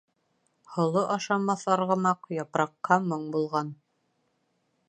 [0.75, 3.73] Һоло ашамаҫ арғымаҡ япраҡҡа моң булған.